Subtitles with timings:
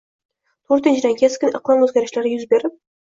[0.71, 2.75] to‘rtinchidan, keskin iqlim o‘zgarishlari yuz berib